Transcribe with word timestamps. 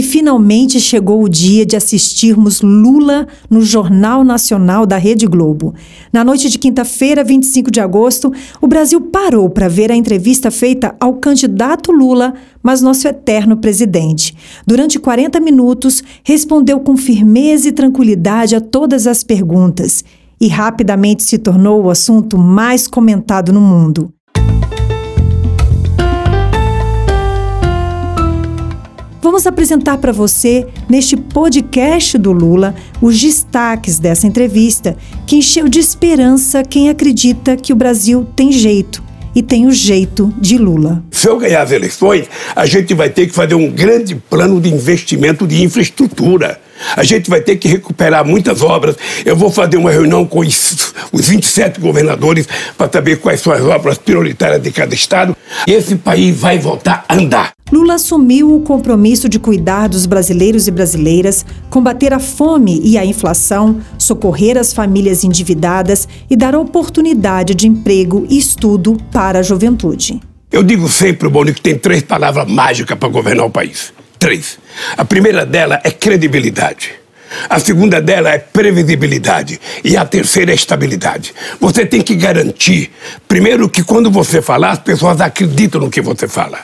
E 0.00 0.02
finalmente 0.02 0.80
chegou 0.80 1.22
o 1.22 1.28
dia 1.28 1.66
de 1.66 1.76
assistirmos 1.76 2.62
Lula 2.62 3.28
no 3.50 3.60
Jornal 3.60 4.24
Nacional 4.24 4.86
da 4.86 4.96
Rede 4.96 5.26
Globo. 5.26 5.74
Na 6.10 6.24
noite 6.24 6.48
de 6.48 6.58
quinta-feira, 6.58 7.22
25 7.22 7.70
de 7.70 7.80
agosto, 7.80 8.32
o 8.62 8.66
Brasil 8.66 8.98
parou 8.98 9.50
para 9.50 9.68
ver 9.68 9.92
a 9.92 9.94
entrevista 9.94 10.50
feita 10.50 10.96
ao 10.98 11.16
candidato 11.16 11.92
Lula, 11.92 12.32
mas 12.62 12.80
nosso 12.80 13.06
eterno 13.06 13.58
presidente. 13.58 14.34
Durante 14.66 14.98
40 14.98 15.38
minutos, 15.38 16.02
respondeu 16.24 16.80
com 16.80 16.96
firmeza 16.96 17.68
e 17.68 17.72
tranquilidade 17.72 18.56
a 18.56 18.60
todas 18.62 19.06
as 19.06 19.22
perguntas 19.22 20.02
e 20.40 20.48
rapidamente 20.48 21.22
se 21.24 21.36
tornou 21.36 21.82
o 21.82 21.90
assunto 21.90 22.38
mais 22.38 22.88
comentado 22.88 23.52
no 23.52 23.60
mundo. 23.60 24.10
Vamos 29.22 29.46
apresentar 29.46 29.98
para 29.98 30.12
você, 30.12 30.66
neste 30.88 31.14
podcast 31.14 32.16
do 32.16 32.32
Lula, 32.32 32.74
os 33.02 33.20
destaques 33.20 33.98
dessa 33.98 34.26
entrevista, 34.26 34.96
que 35.26 35.36
encheu 35.36 35.68
de 35.68 35.78
esperança 35.78 36.62
quem 36.62 36.88
acredita 36.88 37.54
que 37.54 37.70
o 37.70 37.76
Brasil 37.76 38.26
tem 38.34 38.50
jeito 38.50 39.02
e 39.34 39.42
tem 39.42 39.66
o 39.66 39.70
jeito 39.70 40.32
de 40.38 40.56
Lula. 40.56 41.04
Se 41.10 41.28
eu 41.28 41.38
ganhar 41.38 41.60
as 41.62 41.70
eleições, 41.70 42.28
a 42.56 42.64
gente 42.64 42.94
vai 42.94 43.10
ter 43.10 43.26
que 43.26 43.34
fazer 43.34 43.54
um 43.54 43.70
grande 43.70 44.14
plano 44.14 44.58
de 44.58 44.72
investimento 44.72 45.46
de 45.46 45.62
infraestrutura. 45.62 46.58
A 46.96 47.04
gente 47.04 47.28
vai 47.28 47.42
ter 47.42 47.56
que 47.56 47.68
recuperar 47.68 48.24
muitas 48.24 48.62
obras. 48.62 48.96
Eu 49.24 49.36
vou 49.36 49.50
fazer 49.50 49.76
uma 49.76 49.90
reunião 49.90 50.24
com 50.24 50.40
os, 50.40 50.88
27 51.12 51.78
governadores 51.78 52.48
para 52.76 52.90
saber 52.90 53.16
quais 53.16 53.42
são 53.42 53.52
as 53.52 53.60
obras 53.60 53.98
prioritárias 53.98 54.62
de 54.62 54.72
cada 54.72 54.94
estado. 54.94 55.36
Esse 55.66 55.96
país 55.96 56.34
vai 56.34 56.58
voltar 56.58 57.04
a 57.06 57.14
andar. 57.14 57.52
Lula 57.72 57.94
assumiu 57.94 58.54
o 58.54 58.62
compromisso 58.62 59.28
de 59.28 59.38
cuidar 59.38 59.88
dos 59.88 60.04
brasileiros 60.04 60.66
e 60.66 60.70
brasileiras, 60.70 61.46
combater 61.68 62.12
a 62.12 62.18
fome 62.18 62.80
e 62.82 62.98
a 62.98 63.04
inflação, 63.04 63.80
socorrer 63.96 64.58
as 64.58 64.72
famílias 64.72 65.22
endividadas 65.22 66.08
e 66.28 66.36
dar 66.36 66.56
oportunidade 66.56 67.54
de 67.54 67.68
emprego 67.68 68.26
e 68.28 68.38
estudo 68.38 68.96
para 69.12 69.38
a 69.38 69.42
juventude. 69.42 70.20
Eu 70.50 70.64
digo 70.64 70.88
sempre, 70.88 71.28
Boni, 71.28 71.54
que 71.54 71.60
tem 71.60 71.78
três 71.78 72.02
palavras 72.02 72.50
mágicas 72.50 72.98
para 72.98 73.08
governar 73.08 73.46
o 73.46 73.50
país. 73.50 73.92
Três. 74.18 74.58
A 74.96 75.04
primeira 75.04 75.46
dela 75.46 75.80
é 75.84 75.90
credibilidade. 75.90 76.99
A 77.48 77.58
segunda 77.58 78.00
dela 78.00 78.30
é 78.30 78.38
previsibilidade 78.38 79.60
e 79.84 79.96
a 79.96 80.04
terceira 80.04 80.52
é 80.52 80.54
estabilidade. 80.54 81.32
Você 81.60 81.86
tem 81.86 82.02
que 82.02 82.14
garantir, 82.14 82.90
primeiro, 83.28 83.68
que 83.68 83.82
quando 83.82 84.10
você 84.10 84.42
falar, 84.42 84.72
as 84.72 84.78
pessoas 84.78 85.20
acreditam 85.20 85.80
no 85.80 85.90
que 85.90 86.00
você 86.00 86.26
fala. 86.26 86.58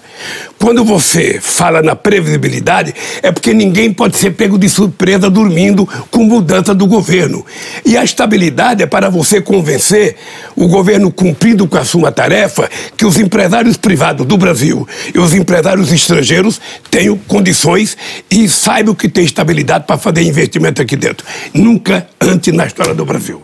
Quando 0.59 0.85
você 0.85 1.39
fala 1.41 1.83
na 1.83 1.95
previsibilidade, 1.95 2.95
é 3.23 3.31
porque 3.31 3.53
ninguém 3.53 3.93
pode 3.93 4.17
ser 4.17 4.31
pego 4.33 4.59
de 4.59 4.69
surpresa 4.69 5.29
dormindo 5.29 5.87
com 6.11 6.25
mudança 6.25 6.75
do 6.75 6.87
governo. 6.87 7.45
E 7.85 7.97
a 7.97 8.03
estabilidade 8.03 8.83
é 8.83 8.87
para 8.87 9.11
você 9.11 9.41
convencer 9.41 10.17
o 10.57 10.67
governo 10.67 11.13
cumprindo 11.13 11.69
com 11.69 11.77
a 11.77 11.85
sua 11.85 12.11
tarefa 12.11 12.69
que 12.97 13.05
os 13.05 13.19
empresários 13.19 13.77
privados 13.77 14.27
do 14.27 14.37
Brasil 14.37 14.89
e 15.15 15.19
os 15.19 15.35
empresários 15.35 15.93
estrangeiros 15.93 16.61
tenham 16.91 17.17
condições 17.17 17.97
e 18.31 18.49
saibam 18.49 18.95
que 18.95 19.09
tem 19.09 19.25
estabilidade 19.25 19.85
para 19.87 19.99
fazer 19.99 20.23
investimento 20.57 20.83
aqui 20.83 20.97
dentro. 20.97 21.27
Nunca 21.55 22.07
antes 22.21 22.53
na 22.53 22.67
história 22.67 22.95
do 22.95 23.05
Brasil 23.05 23.43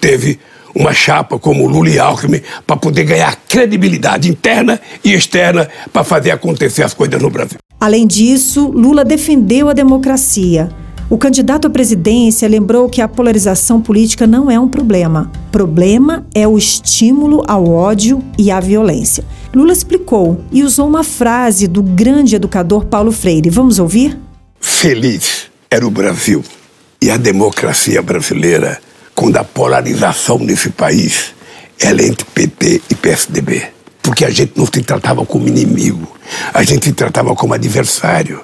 teve 0.00 0.38
uma 0.74 0.94
chapa 0.94 1.38
como 1.38 1.66
Lula 1.66 1.90
e 1.90 1.98
Alckmin 1.98 2.40
para 2.66 2.76
poder 2.76 3.04
ganhar 3.04 3.36
credibilidade 3.48 4.30
interna 4.30 4.80
e 5.04 5.12
externa 5.12 5.68
para 5.92 6.04
fazer 6.04 6.30
acontecer 6.30 6.82
as 6.82 6.94
coisas 6.94 7.20
no 7.20 7.28
Brasil. 7.28 7.58
Além 7.78 8.06
disso, 8.06 8.68
Lula 8.68 9.04
defendeu 9.04 9.68
a 9.68 9.72
democracia. 9.72 10.70
O 11.10 11.18
candidato 11.18 11.66
à 11.66 11.70
presidência 11.70 12.48
lembrou 12.48 12.88
que 12.88 13.02
a 13.02 13.08
polarização 13.08 13.82
política 13.82 14.26
não 14.26 14.50
é 14.50 14.58
um 14.58 14.68
problema. 14.68 15.30
Problema 15.50 16.24
é 16.34 16.48
o 16.48 16.56
estímulo 16.56 17.42
ao 17.46 17.68
ódio 17.68 18.24
e 18.38 18.50
à 18.50 18.58
violência. 18.60 19.22
Lula 19.54 19.72
explicou 19.72 20.40
e 20.50 20.62
usou 20.62 20.88
uma 20.88 21.04
frase 21.04 21.68
do 21.68 21.82
grande 21.82 22.34
educador 22.36 22.86
Paulo 22.86 23.12
Freire. 23.12 23.50
Vamos 23.50 23.78
ouvir? 23.78 24.18
Feliz 24.58 25.51
era 25.72 25.86
o 25.86 25.90
Brasil 25.90 26.44
e 27.00 27.10
a 27.10 27.16
democracia 27.16 28.02
brasileira 28.02 28.78
quando 29.14 29.38
a 29.38 29.44
polarização 29.44 30.38
nesse 30.38 30.68
país 30.68 31.32
ela 31.80 32.02
é 32.02 32.08
entre 32.08 32.26
PT 32.26 32.82
e 32.90 32.94
PSDB. 32.94 33.62
Porque 34.02 34.26
a 34.26 34.30
gente 34.30 34.52
não 34.54 34.66
se 34.66 34.82
tratava 34.82 35.24
como 35.24 35.48
inimigo, 35.48 36.06
a 36.52 36.62
gente 36.62 36.84
se 36.84 36.92
tratava 36.92 37.34
como 37.34 37.54
adversário. 37.54 38.42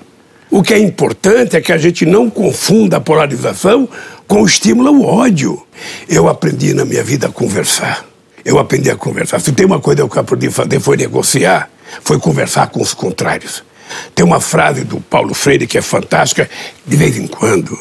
O 0.51 0.63
que 0.63 0.73
é 0.73 0.79
importante 0.79 1.55
é 1.55 1.61
que 1.61 1.71
a 1.71 1.77
gente 1.77 2.07
não 2.07 2.31
confunda 2.31 2.97
a 2.97 3.01
polarização 3.01 3.87
com 4.27 4.41
o 4.41 4.47
estímulo 4.47 4.89
ao 4.89 5.03
ódio. 5.03 5.63
Eu 6.09 6.29
aprendi 6.29 6.73
na 6.73 6.87
minha 6.87 7.05
vida 7.05 7.27
a 7.27 7.31
conversar. 7.31 8.07
Eu 8.43 8.59
aprendi 8.59 8.91
a 8.91 8.97
conversar. 8.97 9.39
Se 9.41 9.53
tem 9.53 9.67
uma 9.67 9.81
coisa 9.81 10.09
que 10.09 10.17
eu 10.17 10.23
aprendi 10.23 10.47
a 10.47 10.53
fazer 10.53 10.81
foi 10.81 10.97
negociar, 10.97 11.69
foi 12.03 12.19
conversar 12.19 12.69
com 12.69 12.81
os 12.81 12.95
contrários. 12.95 13.63
Tem 14.15 14.25
uma 14.25 14.41
frase 14.41 14.85
do 14.85 15.01
Paulo 15.01 15.35
Freire 15.35 15.67
que 15.67 15.79
é 15.79 15.83
fantástica, 15.83 16.49
de 16.87 16.97
vez 16.97 17.17
em 17.17 17.27
quando 17.27 17.79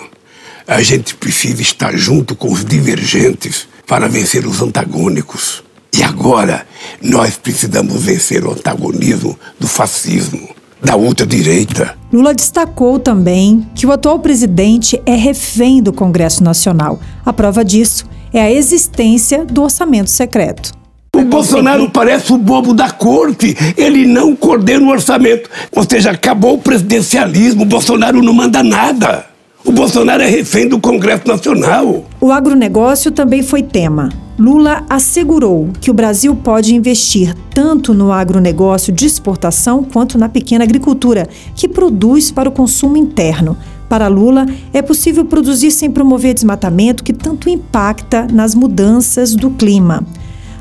a 0.68 0.82
gente 0.82 1.16
precisa 1.16 1.62
estar 1.62 1.96
junto 1.96 2.36
com 2.36 2.52
os 2.52 2.66
divergentes 2.66 3.68
para 3.88 4.08
vencer 4.08 4.46
os 4.46 4.62
antagônicos. 4.62 5.64
E 5.98 6.04
agora 6.04 6.68
nós 7.02 7.38
precisamos 7.38 8.04
vencer 8.04 8.46
o 8.46 8.52
antagonismo 8.52 9.40
do 9.58 9.68
fascismo, 9.68 10.50
da 10.84 10.96
ultradireita. 10.96 11.98
Lula 12.12 12.34
destacou 12.34 13.00
também 13.00 13.68
que 13.74 13.88
o 13.88 13.92
atual 13.92 14.20
presidente 14.20 15.02
é 15.06 15.16
refém 15.16 15.82
do 15.82 15.94
Congresso 15.94 16.44
Nacional. 16.44 17.00
A 17.26 17.32
prova 17.32 17.64
disso 17.64 18.06
é 18.34 18.42
a 18.42 18.52
existência 18.52 19.46
do 19.46 19.64
orçamento 19.64 20.10
secreto. 20.10 20.77
O 21.18 21.24
Bolsonaro 21.24 21.90
parece 21.90 22.32
o 22.32 22.38
bobo 22.38 22.76
da 22.76 22.92
corte. 22.92 23.58
Ele 23.76 24.06
não 24.06 24.36
coordena 24.36 24.86
o 24.86 24.90
orçamento. 24.90 25.50
Ou 25.76 25.84
seja, 25.84 26.12
acabou 26.12 26.54
o 26.54 26.58
presidencialismo. 26.60 27.64
O 27.64 27.66
Bolsonaro 27.66 28.22
não 28.22 28.34
manda 28.34 28.62
nada. 28.62 29.26
O 29.66 29.72
Bolsonaro 29.72 30.22
é 30.22 30.28
refém 30.28 30.70
do 30.70 30.80
Congresso 30.80 31.28
Nacional. 31.28 32.06
O 32.22 32.32
agronegócio 32.32 33.10
também 33.10 33.42
foi 33.42 33.64
tema. 33.64 34.10
Lula 34.38 34.86
assegurou 34.88 35.70
que 35.82 35.90
o 35.90 35.94
Brasil 35.94 36.36
pode 36.36 36.76
investir 36.76 37.36
tanto 37.50 37.96
no 37.96 38.12
agronegócio 38.12 38.94
de 38.94 39.08
exportação 39.08 39.84
quanto 39.84 40.20
na 40.20 40.30
pequena 40.30 40.64
agricultura, 40.64 41.28
que 41.56 41.68
produz 41.68 42.30
para 42.30 42.48
o 42.48 42.52
consumo 42.52 42.96
interno. 42.96 43.58
Para 43.90 44.08
Lula, 44.08 44.46
é 44.72 44.84
possível 44.84 45.26
produzir 45.26 45.72
sem 45.72 45.90
promover 45.90 46.36
desmatamento 46.36 47.04
que 47.04 47.12
tanto 47.12 47.50
impacta 47.50 48.28
nas 48.32 48.54
mudanças 48.54 49.34
do 49.34 49.50
clima. 49.50 50.06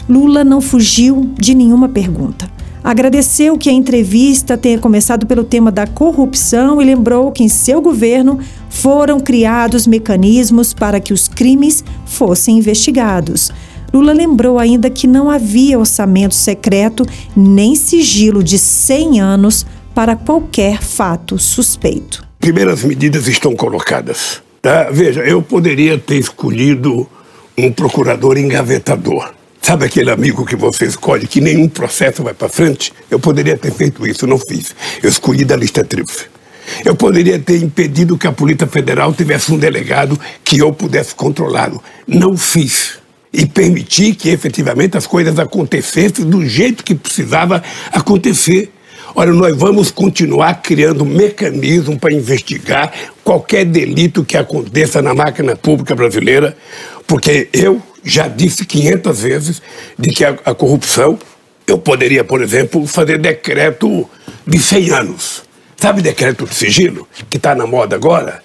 Lula 0.09 0.45
não 0.45 0.61
fugiu 0.61 1.31
de 1.39 1.55
nenhuma 1.55 1.89
pergunta. 1.89 2.49
Agradeceu 2.83 3.59
que 3.59 3.69
a 3.69 3.73
entrevista 3.73 4.57
tenha 4.57 4.79
começado 4.79 5.27
pelo 5.27 5.43
tema 5.43 5.73
da 5.73 5.89
corrupção 5.89 6.81
e 6.81 6.85
lembrou 6.85 7.33
que 7.33 7.43
em 7.43 7.49
seu 7.49 7.81
governo 7.81 8.39
foram 8.71 9.19
criados 9.19 9.89
mecanismos 9.89 10.73
para 10.73 11.01
que 11.01 11.13
os 11.13 11.27
crimes 11.27 11.83
fossem 12.05 12.59
investigados. 12.59 13.51
Lula 13.93 14.13
lembrou 14.13 14.59
ainda 14.59 14.89
que 14.89 15.09
não 15.09 15.29
havia 15.29 15.79
orçamento 15.79 16.35
secreto 16.35 17.05
nem 17.37 17.75
sigilo 17.75 18.45
de 18.45 18.57
100 18.57 19.21
anos 19.21 19.67
para 19.93 20.15
qualquer 20.15 20.81
fato 20.81 21.39
suspeito. 21.39 22.25
Primeiras 22.39 22.85
medidas 22.85 23.27
estão 23.27 23.57
colocadas. 23.57 24.43
Tá? 24.63 24.91
Veja, 24.93 25.23
eu 25.23 25.43
poderia 25.43 25.99
ter 25.99 26.19
escolhido 26.19 27.09
um 27.59 27.73
procurador 27.73 28.37
engavetador. 28.37 29.33
Sabe 29.67 29.85
aquele 29.85 30.13
amigo 30.13 30.47
que 30.47 30.55
você 30.55 30.87
escolhe 30.87 31.27
que 31.27 31.41
nenhum 31.41 31.69
processo 31.69 32.23
vai 32.23 32.33
para 32.33 32.49
frente? 32.49 32.93
Eu 33.11 33.19
poderia 33.19 33.59
ter 33.59 33.73
feito 33.73 34.07
isso, 34.07 34.25
não 34.25 34.39
fiz. 34.39 34.77
Eu 35.03 35.09
escolhi 35.09 35.45
da 35.45 35.57
lista 35.57 35.83
tríplice. 35.83 36.27
Eu 36.85 36.95
poderia 36.95 37.37
ter 37.37 37.61
impedido 37.61 38.17
que 38.17 38.29
a 38.29 38.33
Polícia 38.33 38.69
Federal 38.69 39.13
tivesse 39.13 39.53
um 39.53 39.59
delegado 39.59 40.17
que 40.45 40.59
eu 40.59 40.73
pudesse 40.73 41.17
controlá-lo. 41.17 41.83
Não 42.07 42.37
fiz. 42.37 43.01
E 43.33 43.45
permiti 43.45 44.15
que 44.15 44.29
efetivamente 44.29 44.97
as 44.97 45.05
coisas 45.05 45.37
acontecessem 45.37 46.25
do 46.25 46.47
jeito 46.47 46.85
que 46.85 46.95
precisava 46.95 47.61
acontecer. 47.91 48.71
Ora, 49.17 49.33
nós 49.33 49.57
vamos 49.57 49.91
continuar 49.91 50.63
criando 50.63 51.05
mecanismo 51.05 51.99
para 51.99 52.15
investigar 52.15 52.93
qualquer 53.25 53.65
delito 53.65 54.25
que 54.25 54.37
aconteça 54.37 55.03
na 55.03 55.13
máquina 55.13 55.57
pública 55.57 55.93
brasileira, 55.97 56.57
porque 57.05 57.49
eu 57.53 57.83
já 58.07 58.29
disse 58.29 58.65
500 58.65 59.21
vezes 59.21 59.63
de 59.99 60.11
que 60.11 60.25
a, 60.25 60.37
a 60.45 60.55
corrupção, 60.55 61.19
eu 61.67 61.77
poderia, 61.77 62.23
por 62.23 62.41
exemplo, 62.41 62.87
fazer 62.87 63.19
decreto 63.19 64.09
de 64.47 64.59
100 64.59 64.91
anos. 64.91 65.43
Sabe 65.77 66.01
decreto 66.01 66.47
de 66.47 66.55
sigilo, 66.55 67.07
que 67.29 67.37
está 67.37 67.55
na 67.55 67.67
moda 67.67 67.97
agora? 67.97 68.41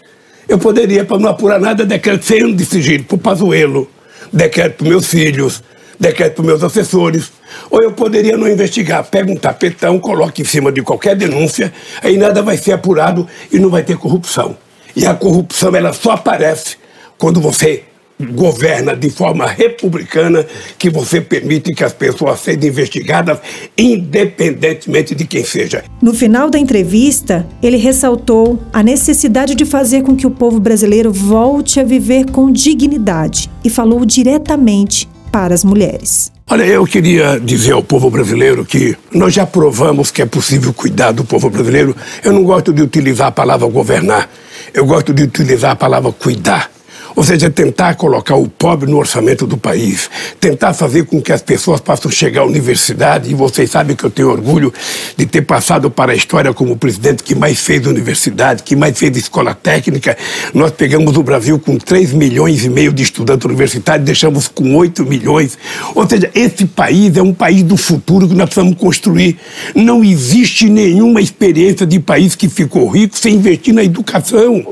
Eu 0.50 0.58
poderia, 0.58 1.06
para 1.06 1.20
não 1.20 1.30
apurar 1.30 1.60
nada, 1.60 1.86
decreto 1.86 2.22
de 2.22 2.26
100 2.26 2.42
anos 2.42 2.58
de 2.58 2.66
sigilo 2.66 3.04
para 3.04 3.16
o 3.16 3.20
Pazuelo, 3.20 3.90
decreto 4.34 4.78
para 4.78 4.90
meus 4.90 5.06
filhos, 5.06 5.64
decreto 6.00 6.38
para 6.38 6.46
meus 6.46 6.64
assessores. 6.64 7.32
Ou 7.70 7.82
eu 7.82 7.92
poderia 7.92 8.36
não 8.36 8.48
investigar, 8.48 9.04
pega 9.06 9.32
um 9.32 9.36
tapetão, 9.36 10.00
coloca 10.00 10.42
em 10.42 10.46
cima 10.46 10.72
de 10.72 10.82
qualquer 10.82 11.16
denúncia, 11.16 11.72
aí 12.02 12.18
nada 12.18 12.42
vai 12.42 12.58
ser 12.58 12.74
apurado 12.74 13.28
e 13.52 13.60
não 13.60 13.70
vai 13.70 13.84
ter 13.84 13.96
corrupção. 13.96 14.58
E 14.96 15.06
a 15.06 15.14
corrupção 15.14 15.74
ela 15.76 15.94
só 15.94 16.12
aparece 16.12 16.78
quando 17.18 17.40
você 17.40 17.84
governa 18.28 18.96
de 18.96 19.10
forma 19.10 19.46
republicana, 19.46 20.46
que 20.78 20.90
você 20.90 21.22
permite 21.22 21.74
que 21.74 21.84
as 21.84 21.94
pessoas 21.94 22.40
sejam 22.40 22.70
investigadas 22.70 23.40
independentemente 23.78 25.16
de 25.16 25.26
quem 25.26 25.44
seja. 25.44 25.84
No 26.02 26.14
final 26.14 26.50
da 26.50 26.60
entrevista, 26.60 27.48
ele 27.62 27.78
ressaltou 27.78 28.60
a 28.72 28.84
necessidade 28.84 29.56
de 29.56 29.66
fazer 29.66 30.04
com 30.04 30.16
que 30.16 30.28
o 30.28 30.32
povo 30.32 30.60
brasileiro 30.60 31.12
volte 31.12 31.80
a 31.80 31.84
viver 31.84 32.26
com 32.32 32.52
dignidade 32.52 33.50
e 33.64 33.70
falou 33.70 34.06
diretamente 34.06 35.08
para 35.32 35.54
as 35.54 35.64
mulheres. 35.64 36.32
Olha, 36.50 36.64
eu 36.64 36.86
queria 36.86 37.40
dizer 37.40 37.72
ao 37.72 37.82
povo 37.82 38.10
brasileiro 38.10 38.66
que 38.66 38.98
nós 39.14 39.34
já 39.34 39.46
provamos 39.46 40.12
que 40.12 40.22
é 40.22 40.26
possível 40.26 40.74
cuidar 40.74 41.14
do 41.14 41.24
povo 41.24 41.50
brasileiro. 41.50 41.96
Eu 42.24 42.34
não 42.34 42.44
gosto 42.44 42.74
de 42.74 42.82
utilizar 42.82 43.28
a 43.28 43.32
palavra 43.32 43.68
governar, 43.68 44.30
eu 44.74 44.86
gosto 44.86 45.14
de 45.14 45.24
utilizar 45.24 45.72
a 45.72 45.76
palavra 45.76 46.12
cuidar. 46.12 46.71
Ou 47.16 47.24
seja, 47.24 47.50
tentar 47.50 47.96
colocar 47.96 48.36
o 48.36 48.48
pobre 48.48 48.90
no 48.90 48.98
orçamento 48.98 49.46
do 49.46 49.58
país, 49.58 50.10
tentar 50.40 50.74
fazer 50.74 51.06
com 51.06 51.22
que 51.22 51.32
as 51.32 51.42
pessoas 51.42 51.82
possam 51.82 52.10
chegar 52.10 52.42
à 52.42 52.46
universidade, 52.46 53.30
e 53.30 53.34
vocês 53.34 53.70
sabem 53.70 53.96
que 53.96 54.04
eu 54.04 54.10
tenho 54.10 54.30
orgulho 54.30 54.74
de 55.18 55.26
ter 55.26 55.42
passado 55.42 55.92
para 55.92 56.12
a 56.12 56.16
história 56.16 56.54
como 56.54 56.74
o 56.74 56.78
presidente 56.78 57.24
que 57.24 57.36
mais 57.36 57.60
fez 57.60 57.86
universidade, 57.86 58.64
que 58.64 58.76
mais 58.76 58.98
fez 58.98 59.16
escola 59.18 59.54
técnica. 59.54 60.18
Nós 60.54 60.72
pegamos 60.72 61.18
o 61.18 61.24
Brasil 61.24 61.60
com 61.60 61.78
3 61.78 62.14
milhões 62.14 62.64
e 62.64 62.70
meio 62.70 62.94
de 62.94 63.04
estudantes 63.04 63.46
universitários, 63.46 64.06
deixamos 64.06 64.48
com 64.48 64.76
8 64.76 65.06
milhões. 65.06 65.58
Ou 65.94 66.08
seja, 66.08 66.30
esse 66.34 66.66
país 66.66 67.18
é 67.18 67.22
um 67.22 67.34
país 67.34 67.64
do 67.64 67.78
futuro 67.78 68.28
que 68.28 68.34
nós 68.34 68.46
precisamos 68.46 68.78
construir. 68.78 69.38
Não 69.76 70.04
existe 70.04 70.70
nenhuma 70.70 71.22
experiência 71.22 71.86
de 71.86 72.00
país 72.00 72.36
que 72.36 72.48
ficou 72.50 72.88
rico 72.88 73.18
sem 73.18 73.36
investir 73.36 73.74
na 73.74 73.84
educação. 73.84 74.64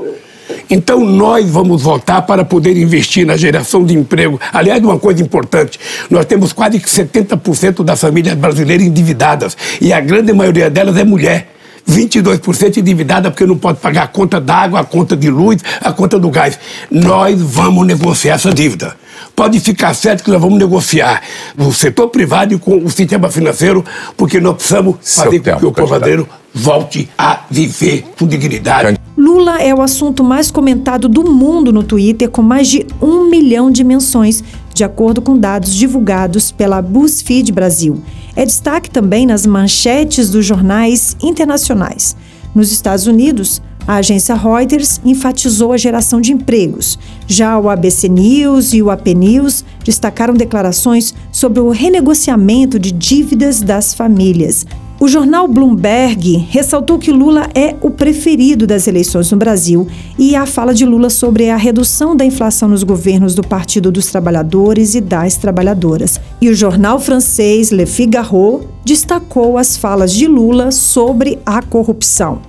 Então 0.70 1.04
nós 1.04 1.50
vamos 1.50 1.82
votar 1.82 2.22
para 2.22 2.44
poder 2.44 2.76
investir 2.76 3.26
na 3.26 3.36
geração 3.36 3.84
de 3.84 3.94
emprego. 3.94 4.40
Aliás, 4.52 4.80
uma 4.82 4.98
coisa 4.98 5.20
importante, 5.20 5.80
nós 6.08 6.24
temos 6.24 6.52
quase 6.52 6.78
70% 6.78 7.82
das 7.82 8.00
famílias 8.00 8.34
brasileiras 8.36 8.86
endividadas 8.86 9.56
e 9.80 9.92
a 9.92 10.00
grande 10.00 10.32
maioria 10.32 10.70
delas 10.70 10.96
é 10.96 11.04
mulher. 11.04 11.54
22% 11.88 12.76
endividada 12.76 13.30
porque 13.30 13.44
não 13.44 13.56
pode 13.56 13.80
pagar 13.80 14.04
a 14.04 14.06
conta 14.06 14.40
d'água, 14.40 14.80
a 14.80 14.84
conta 14.84 15.16
de 15.16 15.28
luz, 15.28 15.60
a 15.80 15.92
conta 15.92 16.18
do 16.18 16.30
gás. 16.30 16.58
Nós 16.90 17.40
vamos 17.40 17.84
negociar 17.86 18.34
essa 18.34 18.52
dívida. 18.52 18.94
Pode 19.34 19.58
ficar 19.58 19.92
certo 19.94 20.22
que 20.22 20.30
nós 20.30 20.40
vamos 20.40 20.58
negociar 20.58 21.22
o 21.58 21.72
setor 21.72 22.08
privado 22.08 22.58
com 22.58 22.76
o 22.76 22.90
sistema 22.90 23.30
financeiro, 23.30 23.84
porque 24.16 24.38
nós 24.38 24.54
precisamos 24.54 24.96
fazer 25.02 25.40
com 25.40 25.56
que 25.56 25.66
o 25.66 25.72
povo 25.72 26.28
volte 26.54 27.08
a 27.16 27.40
viver 27.50 28.04
com 28.18 28.26
dignidade. 28.26 29.00
Lula 29.30 29.62
é 29.62 29.72
o 29.72 29.80
assunto 29.80 30.24
mais 30.24 30.50
comentado 30.50 31.08
do 31.08 31.22
mundo 31.22 31.72
no 31.72 31.84
Twitter, 31.84 32.28
com 32.28 32.42
mais 32.42 32.66
de 32.66 32.84
um 33.00 33.30
milhão 33.30 33.70
de 33.70 33.84
menções, 33.84 34.42
de 34.74 34.82
acordo 34.82 35.22
com 35.22 35.38
dados 35.38 35.72
divulgados 35.72 36.50
pela 36.50 36.82
BuzzFeed 36.82 37.52
Brasil. 37.52 38.02
É 38.34 38.44
destaque 38.44 38.90
também 38.90 39.26
nas 39.26 39.46
manchetes 39.46 40.30
dos 40.30 40.44
jornais 40.44 41.16
internacionais. 41.22 42.16
Nos 42.52 42.72
Estados 42.72 43.06
Unidos, 43.06 43.62
a 43.86 43.96
agência 43.96 44.34
Reuters 44.34 45.00
enfatizou 45.04 45.72
a 45.72 45.76
geração 45.76 46.20
de 46.20 46.32
empregos. 46.32 46.98
Já 47.28 47.56
o 47.56 47.70
ABC 47.70 48.08
News 48.08 48.72
e 48.72 48.82
o 48.82 48.90
AP 48.90 49.06
News 49.14 49.64
destacaram 49.84 50.34
declarações 50.34 51.14
sobre 51.30 51.60
o 51.60 51.70
renegociamento 51.70 52.80
de 52.80 52.90
dívidas 52.90 53.62
das 53.62 53.94
famílias. 53.94 54.66
O 55.02 55.08
jornal 55.08 55.48
Bloomberg 55.48 56.36
ressaltou 56.50 56.98
que 56.98 57.10
Lula 57.10 57.48
é 57.54 57.74
o 57.80 57.88
preferido 57.88 58.66
das 58.66 58.86
eleições 58.86 59.30
no 59.30 59.38
Brasil 59.38 59.88
e 60.18 60.36
a 60.36 60.44
fala 60.44 60.74
de 60.74 60.84
Lula 60.84 61.08
sobre 61.08 61.48
a 61.48 61.56
redução 61.56 62.14
da 62.14 62.22
inflação 62.22 62.68
nos 62.68 62.82
governos 62.82 63.34
do 63.34 63.42
Partido 63.42 63.90
dos 63.90 64.08
Trabalhadores 64.08 64.94
e 64.94 65.00
das 65.00 65.38
Trabalhadoras. 65.38 66.20
E 66.38 66.50
o 66.50 66.54
jornal 66.54 67.00
francês 67.00 67.70
Le 67.70 67.86
Figaro 67.86 68.68
destacou 68.84 69.56
as 69.56 69.74
falas 69.74 70.12
de 70.12 70.26
Lula 70.26 70.70
sobre 70.70 71.38
a 71.46 71.62
corrupção. 71.62 72.42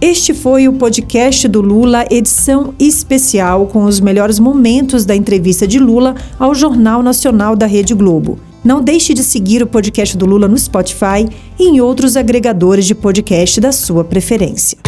Este 0.00 0.34
foi 0.34 0.66
o 0.66 0.72
podcast 0.72 1.46
do 1.46 1.60
Lula, 1.60 2.06
edição 2.10 2.74
especial 2.76 3.68
com 3.68 3.84
os 3.84 4.00
melhores 4.00 4.40
momentos 4.40 5.04
da 5.04 5.14
entrevista 5.14 5.64
de 5.64 5.78
Lula 5.78 6.16
ao 6.40 6.56
Jornal 6.56 7.04
Nacional 7.04 7.54
da 7.54 7.66
Rede 7.66 7.94
Globo. 7.94 8.36
Não 8.64 8.80
deixe 8.80 9.12
de 9.12 9.22
seguir 9.22 9.62
o 9.62 9.66
podcast 9.66 10.16
do 10.16 10.24
Lula 10.24 10.48
no 10.48 10.56
Spotify 10.56 11.28
e 11.58 11.68
em 11.68 11.82
outros 11.82 12.16
agregadores 12.16 12.86
de 12.86 12.94
podcast 12.94 13.60
da 13.60 13.70
sua 13.70 14.02
preferência. 14.02 14.78